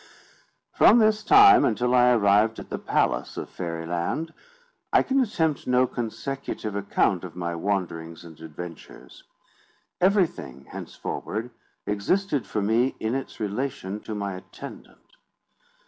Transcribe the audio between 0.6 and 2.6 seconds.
From this time, until I arrived